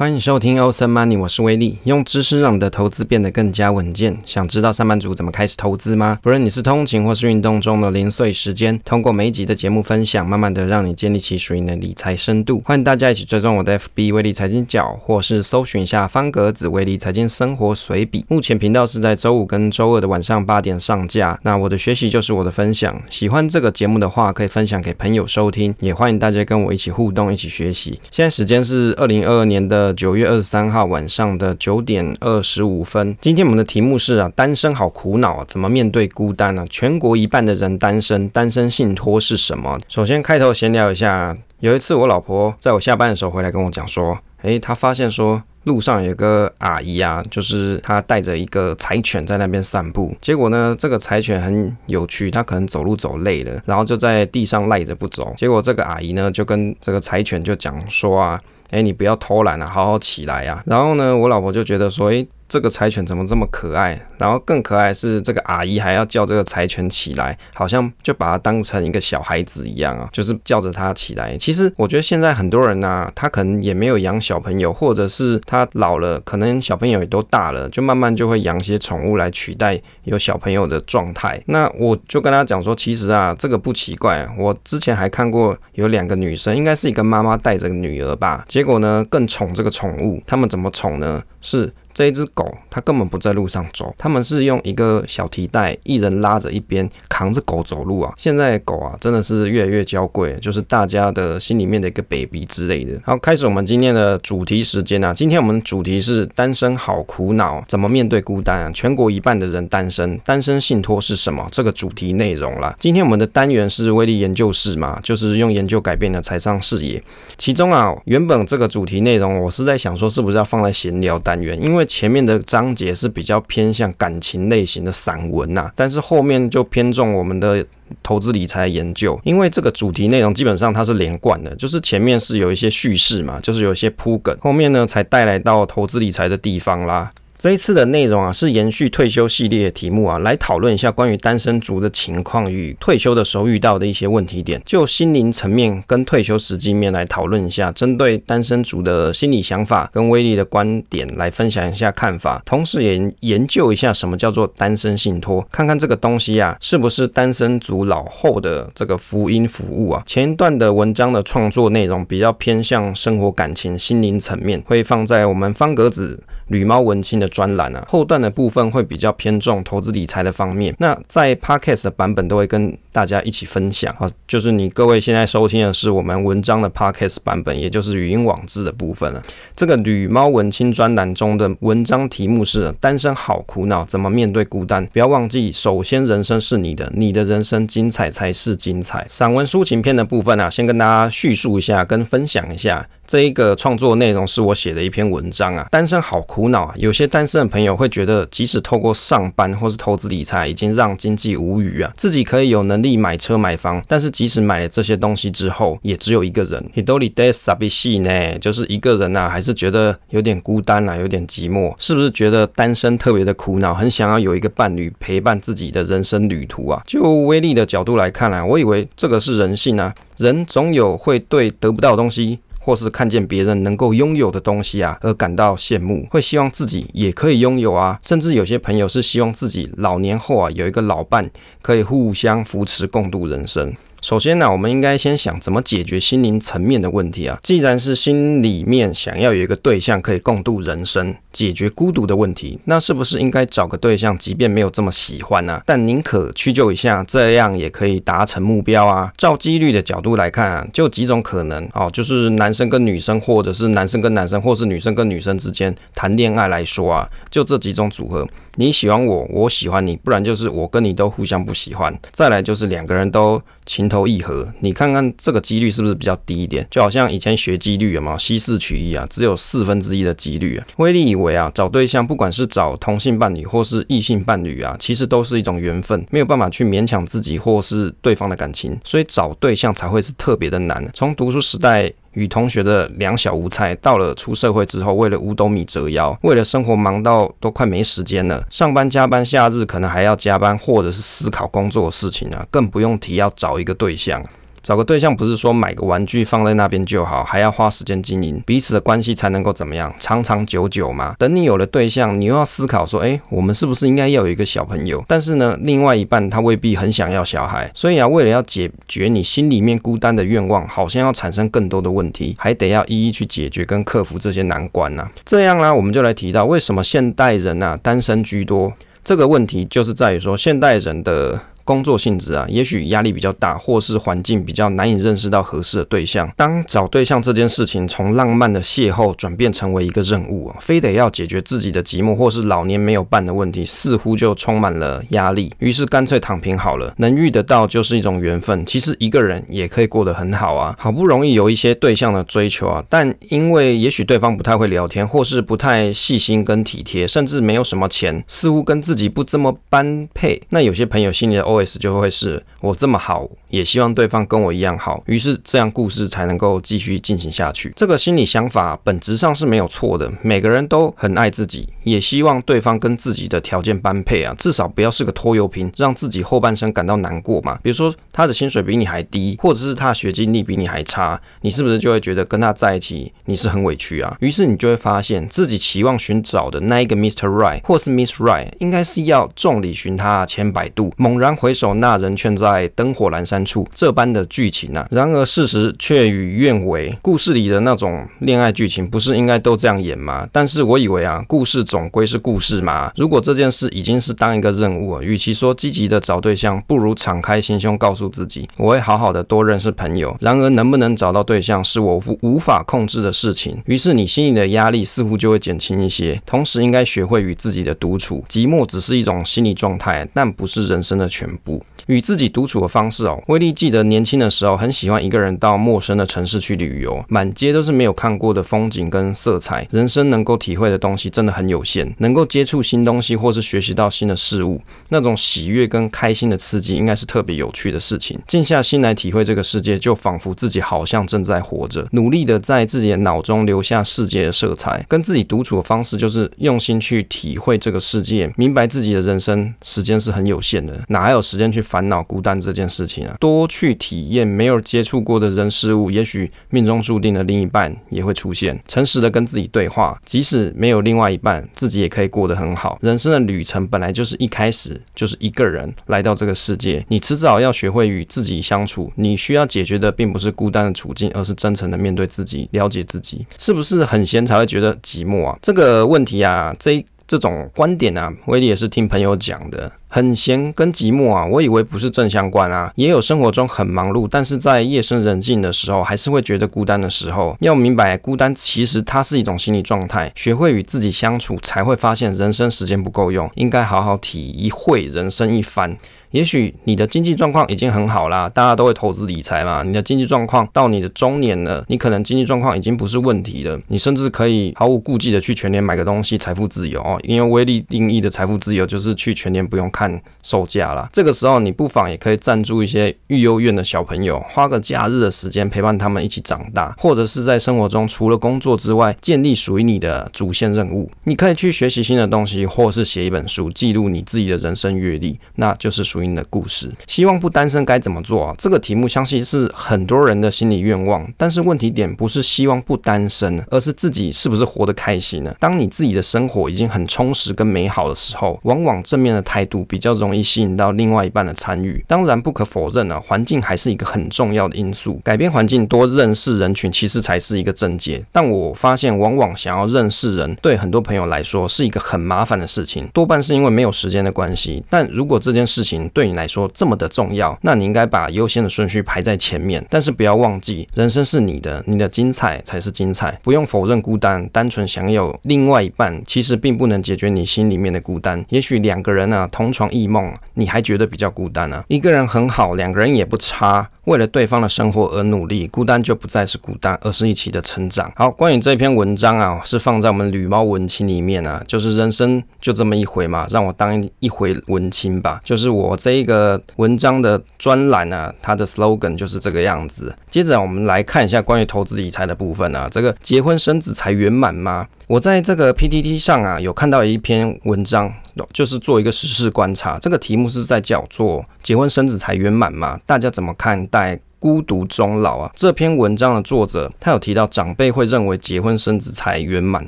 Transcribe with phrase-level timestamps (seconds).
[0.00, 4.16] 欢迎收听欧森 Money，我是威利，用知识让你的投资变得更加稳健。
[4.24, 6.18] 想知道上班族怎么开始投资吗？
[6.22, 12.62] 不论你是通勤或是运动中的零碎时间，通过每一集的节目分享，慢慢的让你建立起属于你的理财深度。
[12.64, 18.24] 欢迎大家一起追踪我的 FB 威利财经角，或是搜寻一下方格子威利财经生活随笔。
[18.28, 21.38] 目前频道是在周五跟周二的晚上八点上架。
[21.42, 28.00] 那我的学习就是我的分享，喜欢这个节目的话，可以分享给朋友收听，也欢迎大家跟我一起互动，一起学习。
[28.10, 29.89] 现在时间是二零二二年的。
[29.92, 36.64] 九月二十三号晚上的九点二十五分，今天我们的题目是啊，单身好苦恼啊，怎么面对孤单呢？
[36.68, 39.78] 全国一半的人单身，单身信托是什么？
[39.88, 58.40] 首先开头闲聊一下，有一次我老婆在我下班的时候回来跟我讲说，诶，她发现说路上有个阿姨啊，就是她带着一个柴犬在那边散步，结果呢，这个柴犬很有趣，它可能走路走累了，然后就在地上赖着不走，结果这个阿姨呢就跟这个柴犬就讲说啊。
[58.70, 60.62] 哎，你不要偷懒了，好好起来呀！
[60.66, 62.26] 然后呢，我老婆就觉得说，哎。
[62.50, 63.96] 这个柴犬怎么这么可爱？
[64.18, 71.36] 然后更可爱是这个阿姨还要叫这个柴犬起来，好像就把它当成一个小孩子一样啊，就是叫着它起来。
[71.36, 81.40] 其实我觉得现在很多人啊，他可能也没有养小朋友，或者是他老了，可能小朋友也都大了，就慢慢就会养些宠物来取代有小朋友的状态。
[81.46, 84.28] 那我就跟他讲说，其实啊，这个不奇怪。
[84.36, 90.20] 我之前还看过有两个女生，应该是一个妈妈带着女儿吧，结果呢更宠这个宠物。
[90.26, 91.22] 他们怎么宠呢？
[91.40, 91.72] 是。
[91.92, 98.12] 这一只狗，它根本不在路上走，他们是用一个小提袋，一人拉着一边，扛着狗走路啊。
[98.16, 102.98] 现在狗啊，真的是越来越娇贵，就是大家的心里面的一个 baby 之类的。
[103.04, 105.12] 好，开始我们今天的主题时间啊。
[105.12, 108.70] 今天我们主题是单身好苦恼，怎么面对孤单啊？
[108.72, 111.46] 全国一半的人单身，单身信托是什么？
[111.50, 112.74] 这个主题内容啦。
[112.78, 117.02] 今天我们的单元是威力研究室嘛，就是用研究改变的财商视野。
[117.36, 127.64] 其中啊，原本这个主题内容，我是在想说，是不是要放在闲聊单元，因为因为前面的章节是比较偏向感情类型的散文呐，但是后面就偏重我们的
[128.02, 137.10] 投资理财研究，因为这个主题内容基本上它是连贯的，就是前面是有一些叙事嘛，就是有一些铺梗，后面呢才带来到投资理财的地方啦。
[137.40, 160.02] 这一次的内容啊，是延续退休系列的题目啊，来讨论一下关于单身族的情况与退休的时候遇到的一些问题点，就心灵层面跟退休实际面来讨论一下，针对单身族的心理想法跟威利的观点来分享一下看法，同时也研究一下什么叫做单身信托，看看这个东西啊，是不是单身族老后的这个福音服务啊。
[160.04, 166.22] 前一段的文章的创作内容比较偏向生活感情心灵层面，会放在我们方格子。
[166.50, 170.74] 旅猫文青的专栏啊，后段的部分会比较偏重投资理财的方面。
[170.78, 179.22] 那在 Podcast 的版本都会跟大家一起分享啊，就是你各位现在收听的是我们文章的 Podcast 版本，也就是语音网志的部分了。
[179.56, 189.06] 这个旅猫文青专栏中的文章题目是“单身好苦恼，怎么面对孤单？”不要忘记，首先人生是你的，你的人生精彩才是精彩。
[189.08, 192.88] 散文抒情篇的部分啊，先跟大家叙述一下，跟分享一下。
[193.06, 196.73] 这一个创作内容是我写的一篇文章啊，单身好苦恼啊。
[196.77, 206.63] 有些单身的朋友会觉得，即使透过上班或是投资理财，已经让经济无虞啊，自己可以有能力买车买房，但是即使买了这些东西之后，也只有一个人。
[206.73, 216.81] 一人で寂しい呢，就是一个人呐、啊，还是觉得有点孤单啊，有点寂寞，是不是觉得单身特别的苦恼，很想要有一个伴侣陪伴自己的人生旅途啊？
[216.85, 222.39] 就威利的角度来看啊，我以为这个是人性啊，人总有会对得不到的东西。
[222.70, 227.98] 或是看见别人能够拥有的东西啊，而感到羡慕，会希望自己也可以拥有啊。
[228.00, 231.28] 甚至有些朋友是希望自己老年后啊，有一个老伴，
[231.62, 233.74] 可以互相扶持，共度人生。
[234.00, 237.38] 首先呢，我们应该先想怎么解决心灵层面的问题啊。
[237.42, 249.12] 既然是心里面想要有一个对象可以共度人生，解决孤独的问题，那是不是应该找个对象，即便没有这么喜欢呢、啊，但宁可屈就一下，这样也可以达成目标啊？
[249.18, 258.26] 照几率的角度来看啊，就几种可能哦，就是男生跟女生，或者是男生跟男生，或是女生跟女生之间谈恋爱来说啊，就这几种组合。
[258.56, 261.96] 你喜欢我，我喜欢你，不然就是我跟你都互相不喜欢。
[262.12, 266.66] 再来就是两个人都情头一合，你看看这个几率是不是比较低一点？
[266.70, 270.66] 就好像以前学几率有没有稀释取义啊，只有四分之一的几率啊。
[270.76, 280.88] 威利以为啊，找对象不管是找同性伴侣或是异性伴侣啊，其实都是一种缘分，没有办法去勉强自己或是对方的感情，所以找对象才会是特别的难。
[280.94, 281.92] 从读书时代。
[282.12, 294.22] 与同学的两小无猜，到了出社会之后，为了五斗米折腰，为了生活忙到都快没时间了，上班加班，夏日可能还要加班，或者是思考工作的事情啊，更不用提要找一个对象。
[294.62, 301.14] 找个对象不是说买个玩具放在那边就好，还要花时间经营，彼此的关系才能够怎么样长长久久嘛。
[301.18, 305.02] 等你有了对象，你又要思考说，诶，我们是不是应该要有一个小朋友？
[305.08, 315.08] 但是呢，另外一半他未必很想要小孩，所以啊，为了要解决你心里面孤单的愿望，好像要产生更多的问题，还得要一一去解决跟克服这些难关呐。
[315.24, 318.72] 这样呢，我们就来提到为什么现代人啊单身居多，
[319.02, 321.40] 这个问题就是在于说现代人的。
[321.70, 326.28] 工作性质啊，也许压力比较大，或是环境比较难以认识到合适的对象。
[326.36, 335.52] 当找对象这件事情从浪漫的邂逅转变成为一个任务啊，非得要解决自己的寂寞或是老年没有伴的问题，似乎就充满了压力。
[335.60, 338.66] 于是干脆躺平好了，能遇得到就是一种缘分。
[338.66, 340.74] 其实一个人也可以过得很好啊。
[340.76, 350.42] 好不容易有一些对象的追求啊，但因为也许对方不太会聊天，或是不太细心跟体贴，甚至没有什么钱，似乎跟自己不这么般配。
[350.48, 351.80] 那有些朋友心里的 OS。
[351.80, 357.72] 就会是我这么好，也希望对方跟我一样好，于是这样故事才能够继续进行下去。
[357.74, 367.58] 这个心理想法本质上是没有错的，每个人都很爱自己，也希望对方跟自己的条件般配啊，至少不要是个拖油瓶，让自己后半生感到难过嘛。
[367.62, 374.16] 比如说他的薪水比你还低，或者是他的学经历比你还差，你是不是就会觉得跟他在一起你是很委屈啊？
[374.20, 377.28] 于是你就会发现自己期望寻找的那一个 Mr.
[377.28, 383.66] Right 或是 Miss Right，应该是要众里寻他千百度，猛然回回首，那人却在灯火阑珊处。
[383.74, 386.96] 这般的剧情啊，然而事实却与愿违。
[387.02, 390.28] 故事里的那种恋爱剧情，不是应该都这样演吗？
[390.30, 392.92] 但是我以为啊，故事总归是故事嘛。
[392.94, 400.16] 如果这件事已经是当一个任务，与其说积极的找对象，不如敞开心胸，告诉自己，我会好好的多认识朋友。
[400.20, 403.60] 然而，能不能找到对象，是我无无法控制的事情。
[403.66, 406.22] 于是，你心里的压力似乎就会减轻一些。
[406.24, 408.22] 同时，应该学会与自己的独处。
[408.28, 411.64] 寂寞只是一种心理状态，但不是人生的全部。
[411.86, 419.66] 与自己独处的方式哦，威力记得年轻的时候很喜欢一个人到陌生的城市去旅游，满街都是没有看过的风景跟色彩。
[419.70, 424.60] 人生能够体会的东西真的很有限，能够接触新东西或是学习到新的事物，
[424.90, 428.18] 那种喜悦跟开心的刺激，应该是特别有趣的事情。
[428.28, 434.84] 静下心来体会这个世界，就仿佛自己好像正在活着，努力的在自己的脑中留下世界的色彩。
[434.88, 443.16] 跟自己独处的方式就是用心去体会这个世界，明白自己的人生时间是很有限的，哪还有时间去烦恼孤单这件事情啊？
[443.20, 448.60] 多去体验没有接触过的人事物，也许命中注定的另一半也会出现。
[448.66, 452.78] 诚实的跟自己对话，即使没有另外一半，自己也可以过得很好。
[452.82, 458.92] 人生的旅程本来就是一开始就是一个人来到这个世界，你迟早要学会与自己相处。
[458.96, 463.26] 你需要解决的并不是孤单的处境，而是真诚的面对自己，了解自己。
[463.38, 465.38] 是不是很闲才会觉得寂寞啊？
[465.42, 469.72] 这个问题啊，这这种观点啊，威力也是听朋友讲的。
[469.88, 472.72] 很闲跟寂寞啊，我以为不是正相关啊。
[472.76, 477.36] 也有生活中很忙碌，但是在夜深人静的时候，还是会觉得孤单的时候。
[477.40, 480.12] 要明白，孤单其实它是一种心理状态。
[480.14, 485.76] 学会与自己相处，才会发现人生时间不够用，应该好好体一会人生一番。
[486.10, 489.62] 也许你的经济状况已经很好啦，大家都会投资理财嘛。
[489.62, 496.98] 你的经济状况到你的中年了，你可能经济状况已经不是问题了，你甚至可以毫无顾忌的去全年买个东西，财富自由哦。
[497.04, 500.88] 因为威力定义的财富自由就是去全年不用看售价啦。
[500.92, 510.90] 这个时候你不妨也可以赞助一些育幼院的小朋友，花个假日的时间陪伴他们一起长大，或者是在生活中除了工作之外，建立属于你的主线任务。
[511.04, 518.34] 你可以去学习新的东西，或是写一本书，记录你自己的人生阅历，那就是属的故事，希望不单身该怎么做啊？
[518.38, 525.34] 这个题目相信是很多人的心理愿望，但是问题点不是希望不单身，而是自己是不是活得开心呢？
[525.38, 531.84] 当你自己的生活已经很充实跟美好的时候，往往正面的态度比较容易吸引到另外一半的参与。
[531.86, 535.00] 当然，不可否认啊，环境还是一个很重要的因素。
[535.04, 538.04] 改变环境，多认识人群，其实才是一个正解。
[538.12, 544.62] 但我发现，往往想要认识人，对很多朋友来说是一个很麻烦的事情，多半是因为没有时间的关系。
[544.70, 549.64] 但如果这件事情，对你来说这么的重要，那你应该把优先的顺序排在前面。
[549.68, 553.18] 但是不要忘记，人生是你的，你的精彩才是精彩。
[553.22, 558.24] 不用否认孤单，单纯享有另外一半，其实并不能解决你心里面的孤单。
[558.28, 561.64] 也许两个人啊同床异梦，你还觉得比较孤单啊。
[561.68, 563.68] 一个人很好，两个人也不差。
[563.84, 567.90] 为了对方的生活而努力，孤单就不再是孤单，而是一起的成长。
[567.96, 575.20] 好，关于这篇文章啊，是放在我们吕猫文青里面啊，就是人生就这么一回嘛，让我当一回文青吧。
[575.24, 579.94] 就是我这一个文章的专栏啊，它的 slogan 就是这个样子。
[580.10, 584.68] 接着我们来看一下关于投资理财的部分啊，这个结婚生子才圆满吗？
[584.86, 587.92] 我在这个 PTT 上啊，有看到一篇文章。
[588.32, 592.78] 就是做一个时事观察，这个题目是在叫做“结婚生子才圆满吗？
[592.86, 595.30] 大家怎么看待孤独终老啊。
[595.34, 599.66] 这篇文章的作者他有提到，长辈会认为结婚生子才圆满，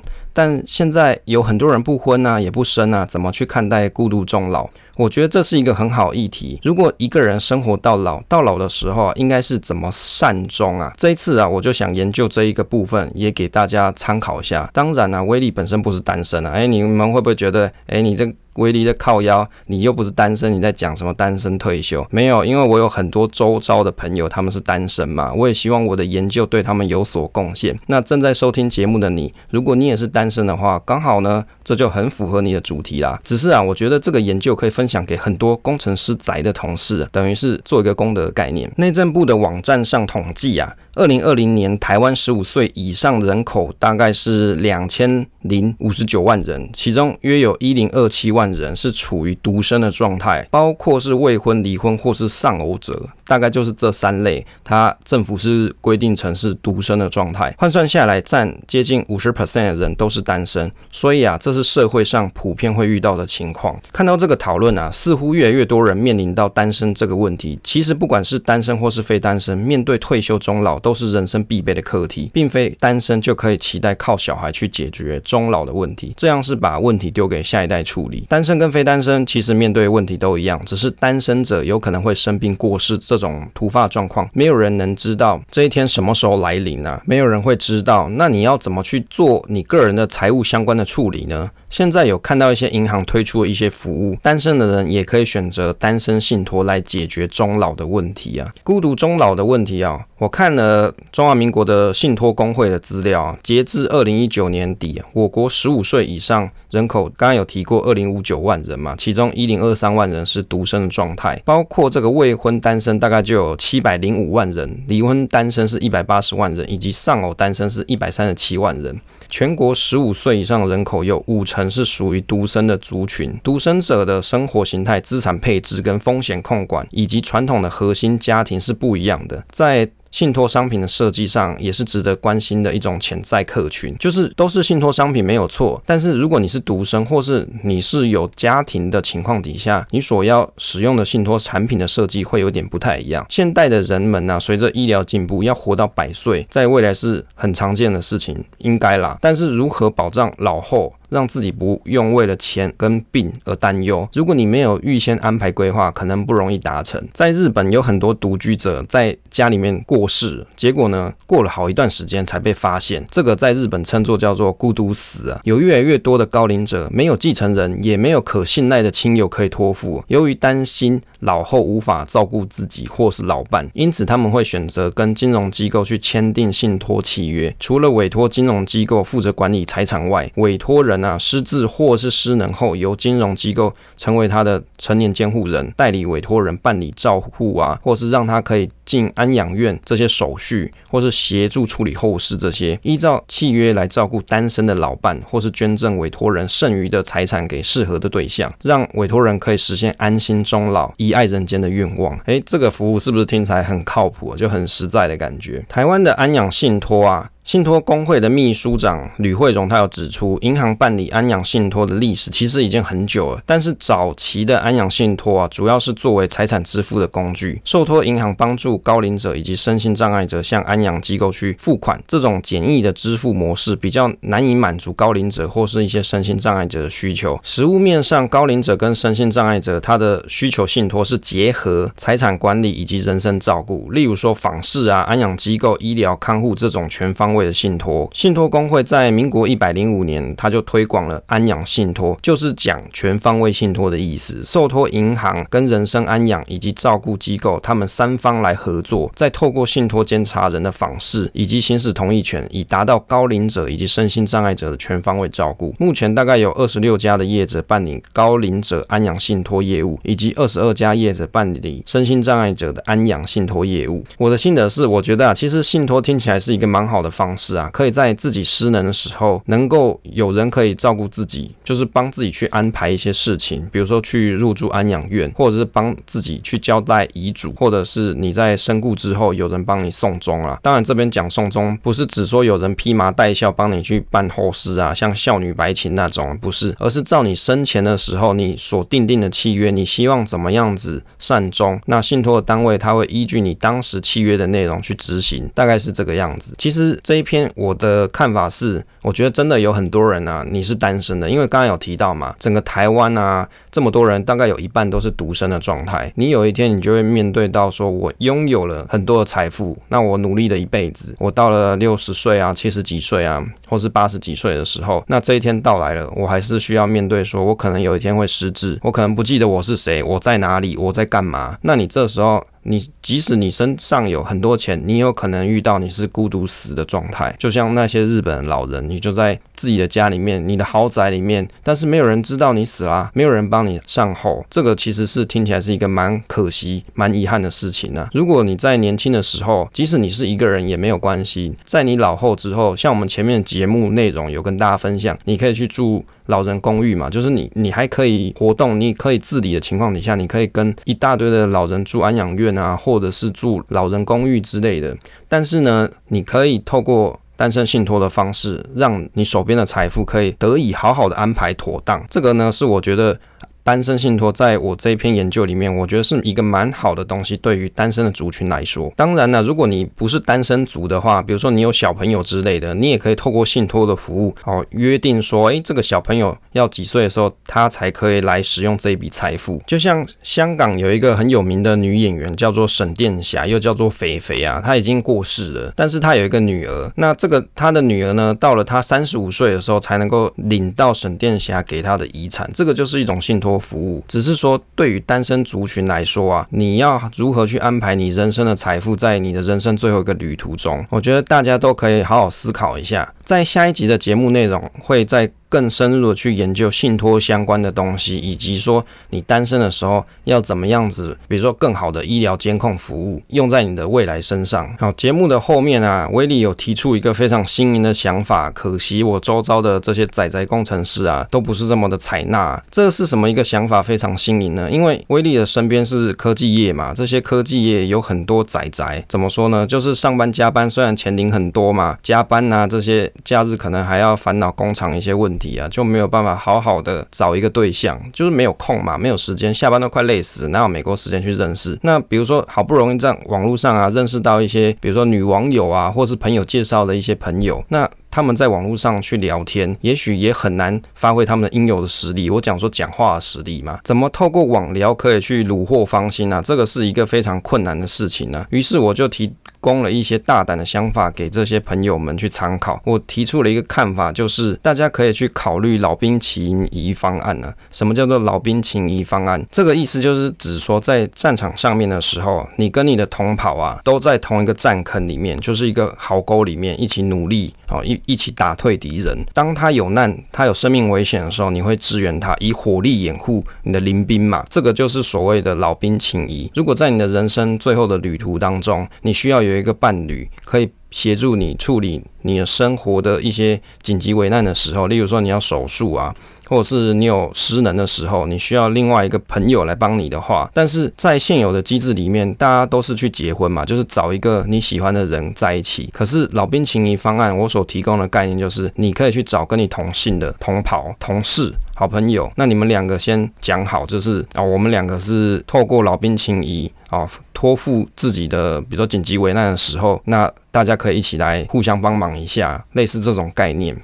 [0.32, 4.68] 但现在有很多人不婚啊，也不生啊，怎么去看待孤独终老？
[4.96, 6.60] 我觉得这是一个很好议题。
[6.62, 10.92] 如果一个人生活到老，到老的时候啊，应该是怎么善终啊？
[10.96, 14.68] 这一次啊，我就想研究这一个部分，也给大家参考一下。
[14.72, 22.06] 当然啊，威力本身不是单身啊，哎，你们会不会觉得，哎，你这威力的靠腰，你又不是单身，你在讲什么单身退休？
[22.10, 25.32] 没有，因为我有很多周遭的朋友，他们是单身嘛。
[25.32, 27.74] 我也希望我的研究对他们有所贡献。
[27.86, 33.18] 那正在收听节目的你，如果你也是单身的话，刚好呢，这就很符合你的主题啦。
[33.24, 34.81] 只是啊，我觉得这个研究可以分。
[34.82, 38.68] 分享给很多工程师宅的同事，等于是做一个功德概念。
[38.78, 40.74] 内政部的网站上统计啊。
[40.94, 54.44] 二零二零年，台湾十五岁以上人口大概是两千零五十九万人，其中约有一零二七万人是处于独身的状态，包括是未婚、离婚或是丧偶者，大概就是这三类。
[54.62, 63.80] 它政府是规定成是独身的状态，换算下来占接近五十 percent 的人都是单身，所以啊，这是社会上普遍会遇到的情况。
[63.90, 67.58] 看到这个讨论啊，似乎越来越多人面临到单身这个问题。
[67.64, 70.81] 其实不管是单身或是非单身，面对退休终老。
[70.82, 78.26] 都是人生必备的课题，并非单身就可以期待靠小孩去解决终老的问题，这样是把问题丢给下一代处理。
[78.28, 88.08] 单身跟非单身其实面对问题都一样，只是单身者有可能会生病过世这种突发状况，没有人能知道这一天什么时候来临啊，没有人会知道。
[88.10, 91.50] 那你要怎么去做你个人的财务相关的处理呢？
[91.72, 119.00] 现在有看到一些银行推出了一些服务，单身的人也可以选择单身信托来解决终老的问题啊，孤独终老的问题啊，我看了中华民国的信托工会的资料啊，截至二零一九年底，我国十五岁以上人口刚刚有提过二零五九万人嘛，其中一零二三万人是独生的状态，包括这个未婚单身大概就有七百零五万人，离婚单身是一百八十万人，以及丧偶单身是一百三十七万人。
[119.30, 129.90] 全国十五岁以上人口有五成是属于独生的族群，独生者的生活形态、资产配置跟风险控管，以及传统的核心家庭是不一样的，在。
[130.12, 143.24] 信托商品的设计上也是值得关心的一种潜在客群，就是都是信托商品没有错，但是如果你是独生或是你是有家庭的情况底下，你所要使用的信托产品的设计会有点不太一样。
[143.30, 149.16] 现代的人们呢、随着医疗进步，要活到百岁，在未来是很常见的事情，应该啦。
[149.18, 150.92] 但是如何保障老后？
[151.12, 154.08] 让自己不用为了钱跟病而担忧。
[154.14, 157.06] 如果你没有预先安排规划，可能不容易达成。
[157.12, 163.06] 在日本有很多独居者在家里面过世，结果呢，过了好一段时间才被发现。
[163.10, 165.40] 这个在日本称作叫做孤独死啊。
[165.44, 170.02] 有越来越多的高龄者没有继承人，也没有可信赖的亲友可以托付。
[170.08, 177.54] 由于担心老后无法照顾自己或是老伴，因此他们会选择跟金融机构去签订信托契约。
[177.60, 202.18] 除了委托金融机构负责管理财产外，委托人那失智或是失能后，由金融机构成为他的成年监护人，代理委托人办理照护啊，或是让他可以进安养院这些手续，或是协助处理后事这些，依照契约来照顾单身的老伴，或是捐赠委托人剩余的财产给适合的对象，让委托人可以实现安心终老、遗爱人间的愿望。
[202.26, 205.64] 诶，这个服务是不是听起来很靠谱，就很实在的感觉？
[205.68, 207.30] 台湾的安养信托啊。
[207.44, 227.38] 信托工会的秘书长吕慧荣，他有指出，银行办理安养信托的历史其实已经很久了，但是早期的安养信托啊，主要是作为财产支付的工具，受托银行帮助高龄者以及身心障碍者向安养机构去付款，这种简易的支付模式比较难以满足高龄者或是一些身心障碍者的需求。
[227.42, 244.42] 实物面上，高龄者跟身心障碍者他的需求信托是结合财产管理以及人身照顾，例如说访视啊、安养机构、医疗看护这种全方位的信托，信托公会在民国一百零五年，他就推广了安养信托，就是讲全方位信托的意思。
[244.42, 255.74] 受托银行跟人身安养以及照顾机构，他们三方来合作，再透过信托监察人的访视以及行使同意权，以达到高龄者以及身心障碍者的全方位照顾。
[255.80, 264.04] 目前大概有二十六家的业者办理高龄者安养信托业务，以及二十二家业者办理身心障碍者的安养信托业务。
[264.16, 267.68] 我的心得是，我觉得啊，其实信托听起来是一个蛮好的方式啊。
[267.72, 280.58] 可以在自己失能的时候，能够有人可以照顾自己，就是帮自己去安排一些事情，比如说去入住安养院，或者是帮自己去交代遗嘱，或者是你在在身故之后有人帮你送终啊。
[280.62, 296.54] 当然这边讲送终不是只说有人披麻戴孝帮你去办后事啊，像孝女白琴那种不是，而是照你生前的时候你所订定的契约，你希望怎么样子善终，那信托的单位他会依据你当时契约的内容去执行，大概是这个样子。
[296.58, 306.12] 其实这一篇我的看法是，我觉得真的有很多人啊，你是单身的，因为刚刚有提到嘛，整个台湾啊这么多人，大概有一半都是独身的状态。
[306.16, 321.56] 你有一天你就会面对到说，我拥拥有了很多的财富，那我努力了一辈子，我到了六十岁啊、七十几岁啊，或是八十几岁的时候，那这一天到来了，我还是需要面对说，我可能有一天会失智，我可能不记得我是谁，我在哪里，我在干嘛？
[321.62, 322.44] 那你这时候。
[322.64, 346.04] 你即使你身上有很多钱，你有可能遇到你是孤独死的状态，就像那些日本老人，你就在自己的家里面，你的豪宅里面，但是没有人知道你死啦，没有人帮你善后，这个其实是听起来是一个蛮可惜、蛮遗憾的事情呢、如果你在年轻的时候，即使你是一个人也没有关系，在你老后之后，像我们前面节目内容有跟大家分享，你可以去住。
[346.26, 354.96] 老人公寓嘛，就是你，你还可以活动，你可以自理的情况底下，你可以跟一大堆的老人住安养院啊，或者是住老人公寓之类的。
[355.28, 362.04] 但是呢，你可以透过单身信托的方式，让你手边的财富可以得以好好的安排妥当。
[362.08, 363.18] 这个呢，是我觉得。
[363.64, 368.92] 单身信托在我这一篇研究里面，我觉得是一个蛮好的东西，对于单身的族群来说。
[368.96, 379.62] 当然了，如果你不是单身族的话，比如说你有小朋友之类的，你也可以透过信托的服务，哦，约定说，诶，这个小朋友要几岁的时候，他才可以来使用这一笔财富。
[379.64, 386.90] 就像香港有一个很有名的女演员，叫做沈殿霞，又叫做肥肥啊，她已经过世了，但是她有一个女儿。
[386.96, 392.50] 那这个她的女儿呢，到了她三十五岁的时候，才能够领到沈殿霞给她的遗产。
[392.52, 393.51] 这个就是一种信托。
[393.58, 403.12] 服务只是说，对于单身族群来说啊，你要如何去安排你人生的财富，在你的人生最后一个旅途中，我觉得大家都可以好好思考一下。
[403.24, 405.30] 在下一集的节目内容，会再。
[405.52, 414.74] 更深入的去研究信托相关的东西，以及说你单身的时候要怎么样子，比如说更好的医疗监控服务用在你的未来身上。
[414.80, 422.64] 好，节目的后面啊，威利有提出一个非常新颖的想法，可惜我周遭的这些仔仔工程师啊，都不是这么的采纳。
[422.70, 424.70] 这是什么一个想法非常新颖呢？
[424.70, 429.66] 因为威利的身边是科技业嘛，这些科技业有很多仔仔，怎么说呢？
[429.66, 435.58] 就是上班加班，虽然钱领很多嘛，加班啊这些假日可能还要烦恼工厂一些问题。
[435.58, 441.78] 啊，就没有办法好好的找一个对象，就是没有空嘛，没有时间，下班都快累死，哪有美国时间去认识？
[441.82, 447.88] 那比如说好不容易在网络上啊认识到一些，比如说女网友啊，或是朋友介绍的一些朋友，那。
[448.14, 452.28] 他们在网络上去聊天，也许也很难发挥他们应有的实力。
[452.28, 456.42] 我讲说讲话的实力嘛，怎么透过网聊可以去虏获芳心啊？
[456.42, 462.78] 这个是一个非常困难的事情呢、于是我就提供了一些大胆的想法给这些朋友们去参考。
[462.84, 469.46] 我提出了一个看法，就是大家可以去考虑老兵情谊方案呢、什么叫做老兵情谊方案？
[469.52, 477.98] 这个意思就是指说，在战场上面的时候，你跟你的同袍啊，都在同一个战坑里面，就是一个壕沟里面一起努力哦一。
[478.04, 479.24] 一起打退敌人。
[479.32, 484.44] 当他有难，他有生命危险的时候，你会支援他，以火力掩护你的临兵嘛？
[484.50, 486.50] 这个就是所谓的老兵情谊。
[486.54, 496.14] 如果在你的人生最后的旅途当中，你需要有一个伴侣，可以协助你处理你的生活的一些紧急危难的时候，例如说你要手术啊。
[496.52, 505.88] 或者是你有失能的时候，你需要另外一个朋友来帮你的话，但是在现有的机制里面，大家都是去结婚嘛，就是找一个你喜欢的人在一起。
[505.94, 523.74] 可是老兵情谊方案，我所提供的概念就是，你可以去找跟你同姓的同袍、同事、好朋友，那你们两个先讲好，就是啊、哦，我们两个是透过老兵情谊啊，托付自己的，比如说紧急危难的时候，那大家可以一起来互相帮忙一下，类似这种概念。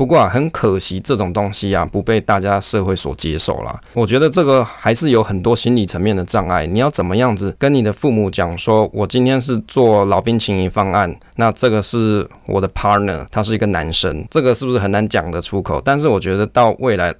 [0.00, 3.78] 不过啊，很可惜，这种东西啊不被大家社会所接受啦。
[3.92, 6.66] 我觉得这个还是有很多心理层面的障碍。
[6.66, 15.78] 你要怎么样子跟你的父母讲说，我今天是做老兵情谊方案，那这个是我的 partner，他是一个男生，这个是不是很难讲得出口？
[15.84, 17.14] 但是我觉得到未来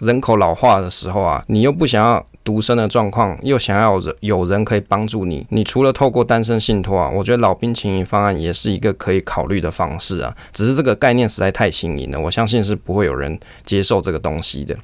[0.00, 2.22] 人口老化的时候啊，你又不想要。
[2.50, 10.36] 独身的状况，又想要有人有人可以帮助你，你除了透过单身信托啊，我觉得老兵情谊方案也是一个可以考虑的方式啊。
[10.52, 14.76] 只是这个概念实在太新颖了，我相信是不会有人接受这个东西的。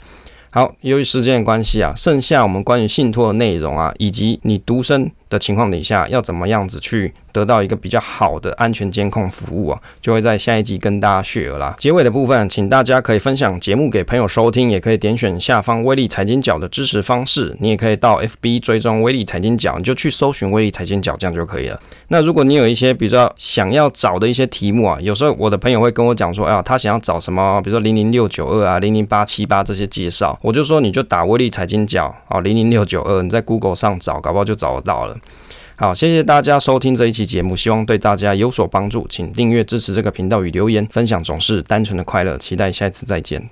[0.51, 11.75] 好，由于时间的关系啊，剩下我们关于信托的内容啊，以及你独身的情况底下，要怎么样子去得到一个比较好的安全监控服务啊，就会在下一集跟大家学啦。
[11.79, 17.57] 结尾的部分，请大家可以分享节目给朋友收听，也可以点选下方威力财经角的支持方式。
[17.61, 21.81] 你也可以到 FB 追踪威力财经角，你就去搜寻威力财经角，这样就可以了。
[22.09, 35.17] 那如果你有一些比较想要找的一些题目啊，有时候我的朋友会跟我讲说，哎呀，他想要找什么，比如说零零六九二啊，零零八七八这些介绍，我就说你就打威力财经角啊，零零六九二，你在 Google 上找，搞不好就找得到了。
[35.79, 43.47] 好，谢谢大家收听这一期节目，希望对大家有所帮助，请订阅支持这个频道与留言分享，总是单纯的快乐，期待下一次再见。